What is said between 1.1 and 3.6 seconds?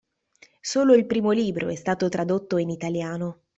libro è stato tradotto in italiano.